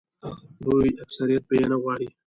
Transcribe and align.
لوی 0.63 0.89
اکثریت 1.03 1.43
به 1.49 1.53
یې 1.59 1.65
نه 1.71 1.77
غواړي. 1.81 2.07